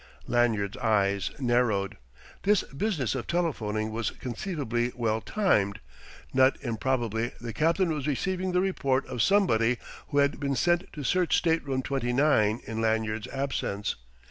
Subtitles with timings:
[0.27, 1.95] Lanyard's eyes narrowed.
[2.41, 5.79] This business of telephoning was conceivably well timed;
[6.33, 9.77] not improbably the captain was receiving the report of somebody
[10.07, 13.93] who had been sent to search Stateroom 29 in Lanyard's absence.